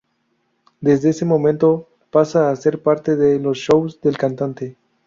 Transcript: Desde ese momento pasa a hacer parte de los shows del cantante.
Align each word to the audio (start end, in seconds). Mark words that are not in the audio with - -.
Desde 0.79 1.09
ese 1.09 1.25
momento 1.25 1.87
pasa 2.09 2.49
a 2.49 2.51
hacer 2.51 2.81
parte 2.81 3.15
de 3.15 3.37
los 3.39 3.59
shows 3.59 4.01
del 4.01 4.17
cantante. 4.17 4.75